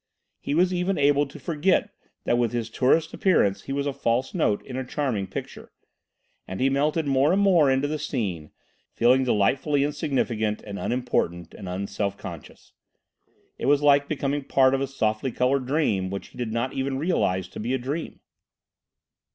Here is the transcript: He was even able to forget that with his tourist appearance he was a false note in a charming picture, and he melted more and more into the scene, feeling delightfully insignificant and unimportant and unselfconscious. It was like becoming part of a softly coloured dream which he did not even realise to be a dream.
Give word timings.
He 0.39 0.55
was 0.55 0.73
even 0.73 0.97
able 0.97 1.27
to 1.27 1.39
forget 1.39 1.91
that 2.23 2.39
with 2.39 2.53
his 2.53 2.71
tourist 2.71 3.13
appearance 3.13 3.61
he 3.65 3.71
was 3.71 3.85
a 3.85 3.93
false 3.93 4.33
note 4.33 4.65
in 4.65 4.75
a 4.75 4.83
charming 4.83 5.27
picture, 5.27 5.71
and 6.47 6.59
he 6.59 6.71
melted 6.71 7.05
more 7.05 7.31
and 7.31 7.39
more 7.39 7.69
into 7.69 7.87
the 7.87 7.99
scene, 7.99 8.49
feeling 8.95 9.23
delightfully 9.25 9.83
insignificant 9.83 10.63
and 10.63 10.79
unimportant 10.79 11.53
and 11.53 11.69
unselfconscious. 11.69 12.73
It 13.59 13.67
was 13.67 13.83
like 13.83 14.07
becoming 14.07 14.43
part 14.43 14.73
of 14.73 14.81
a 14.81 14.87
softly 14.87 15.31
coloured 15.31 15.67
dream 15.67 16.09
which 16.09 16.29
he 16.29 16.37
did 16.39 16.51
not 16.51 16.73
even 16.73 16.97
realise 16.97 17.47
to 17.49 17.59
be 17.59 17.75
a 17.75 17.77
dream. 17.77 18.21